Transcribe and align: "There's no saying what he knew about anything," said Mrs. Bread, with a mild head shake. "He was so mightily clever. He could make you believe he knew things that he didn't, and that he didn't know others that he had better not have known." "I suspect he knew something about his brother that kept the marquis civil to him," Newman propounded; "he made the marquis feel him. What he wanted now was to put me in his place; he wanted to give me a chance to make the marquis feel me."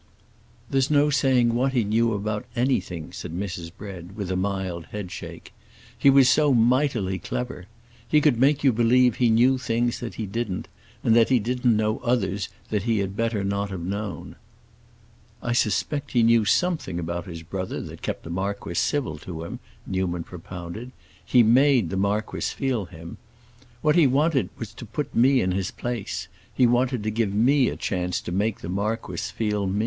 "There's 0.71 0.89
no 0.89 1.11
saying 1.11 1.53
what 1.53 1.73
he 1.73 1.83
knew 1.83 2.13
about 2.15 2.45
anything," 2.55 3.11
said 3.11 3.31
Mrs. 3.33 3.71
Bread, 3.71 4.15
with 4.15 4.31
a 4.31 4.35
mild 4.35 4.85
head 4.87 5.11
shake. 5.11 5.53
"He 5.95 6.09
was 6.09 6.27
so 6.27 6.55
mightily 6.55 7.19
clever. 7.19 7.67
He 8.07 8.19
could 8.19 8.39
make 8.39 8.63
you 8.63 8.73
believe 8.73 9.17
he 9.17 9.29
knew 9.29 9.59
things 9.59 9.99
that 9.99 10.15
he 10.15 10.25
didn't, 10.25 10.67
and 11.03 11.15
that 11.15 11.29
he 11.29 11.37
didn't 11.37 11.77
know 11.77 11.99
others 11.99 12.49
that 12.69 12.81
he 12.81 12.97
had 12.97 13.15
better 13.15 13.43
not 13.43 13.69
have 13.69 13.83
known." 13.83 14.37
"I 15.39 15.53
suspect 15.53 16.13
he 16.13 16.23
knew 16.23 16.45
something 16.45 16.97
about 16.97 17.27
his 17.27 17.43
brother 17.43 17.79
that 17.81 18.01
kept 18.01 18.23
the 18.23 18.31
marquis 18.31 18.73
civil 18.73 19.19
to 19.19 19.43
him," 19.43 19.59
Newman 19.85 20.23
propounded; 20.23 20.91
"he 21.23 21.43
made 21.43 21.91
the 21.91 21.95
marquis 21.95 22.41
feel 22.41 22.85
him. 22.85 23.17
What 23.83 23.95
he 23.95 24.07
wanted 24.07 24.47
now 24.47 24.59
was 24.61 24.73
to 24.73 24.85
put 24.87 25.13
me 25.13 25.41
in 25.41 25.51
his 25.51 25.69
place; 25.69 26.27
he 26.51 26.65
wanted 26.65 27.03
to 27.03 27.11
give 27.11 27.31
me 27.35 27.69
a 27.69 27.75
chance 27.77 28.19
to 28.21 28.31
make 28.31 28.61
the 28.61 28.67
marquis 28.67 29.17
feel 29.17 29.67
me." 29.67 29.79